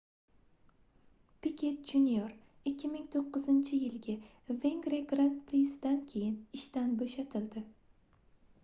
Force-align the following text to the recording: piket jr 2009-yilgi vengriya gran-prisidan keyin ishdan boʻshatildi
piket 1.47 1.75
jr 1.91 2.31
2009-yilgi 2.71 4.15
vengriya 4.65 5.07
gran-prisidan 5.13 6.03
keyin 6.15 6.43
ishdan 6.63 6.99
boʻshatildi 7.05 7.67